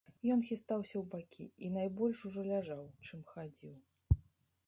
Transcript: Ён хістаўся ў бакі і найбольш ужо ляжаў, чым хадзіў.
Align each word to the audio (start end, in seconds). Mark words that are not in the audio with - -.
Ён 0.35 0.39
хістаўся 0.49 0.95
ў 0.99 1.01
бакі 1.11 1.45
і 1.67 1.69
найбольш 1.75 2.17
ужо 2.29 2.41
ляжаў, 2.51 2.81
чым 3.09 3.19
хадзіў. 3.35 3.75